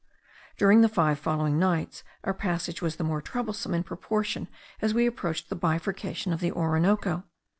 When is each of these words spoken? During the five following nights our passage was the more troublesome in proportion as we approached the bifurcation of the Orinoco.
During 0.57 0.81
the 0.81 0.89
five 0.89 1.19
following 1.19 1.59
nights 1.59 2.03
our 2.23 2.33
passage 2.33 2.81
was 2.81 2.95
the 2.95 3.03
more 3.03 3.21
troublesome 3.21 3.75
in 3.75 3.83
proportion 3.83 4.47
as 4.81 4.95
we 4.95 5.05
approached 5.05 5.49
the 5.49 5.55
bifurcation 5.55 6.33
of 6.33 6.39
the 6.39 6.51
Orinoco. 6.51 7.23